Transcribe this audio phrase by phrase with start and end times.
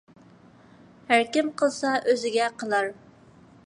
[1.13, 2.95] ھەركىم قىلسا ئۆزىگە قىلار.